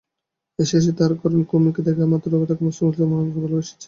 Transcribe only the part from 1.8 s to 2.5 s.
দেখবা মাত্রই ও